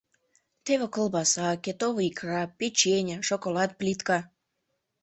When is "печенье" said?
2.57-3.17